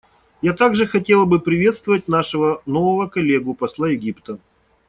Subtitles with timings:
[0.41, 4.39] Я также хотела бы приветствовать нашего нового коллегу— посла Египта.